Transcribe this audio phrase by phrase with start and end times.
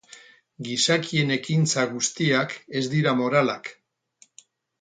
[0.67, 3.75] Gizakien ekintza guztiak ez dira moralak.